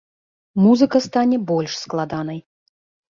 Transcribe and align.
Музыка 0.61 1.01
стане 1.07 1.37
больш 1.51 1.75
складанай. 1.83 2.39